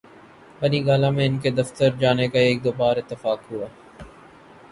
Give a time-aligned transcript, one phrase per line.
[0.61, 3.67] بنی گالہ میں ان کے دفتر جانے کا ایک دو بار اتفاق ہوا۔